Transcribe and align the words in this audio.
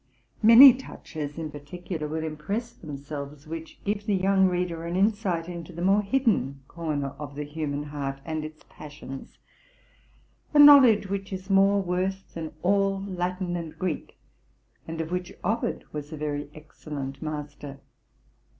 Many 0.41 0.73
touches, 0.73 1.37
in 1.37 1.51
particular, 1.51 2.07
will 2.07 2.23
impress 2.23 2.71
themselves, 2.73 3.45
which 3.45 3.79
give 3.83 4.07
the 4.07 4.15
young 4.15 4.47
reader 4.47 4.83
an 4.87 4.95
insight 4.95 5.47
into 5.47 5.71
the 5.71 5.83
more 5.83 6.01
hidden 6.01 6.63
corner 6.67 7.09
of 7.19 7.35
the 7.35 7.43
human 7.43 7.83
heart 7.83 8.19
and 8.25 8.43
its 8.43 8.65
passions, 8.67 9.37
—a 10.55 10.57
knowledge 10.57 11.05
which 11.07 11.31
is 11.31 11.51
more 11.51 11.83
worth 11.83 12.33
than 12.33 12.51
all 12.63 13.01
Latin 13.07 13.55
and 13.55 13.77
Greek, 13.77 14.17
and 14.87 14.99
of 15.01 15.11
which 15.11 15.37
Ovid 15.43 15.83
was 15.91 16.11
a 16.11 16.17
very 16.17 16.49
excellent 16.55 17.21
master. 17.21 17.77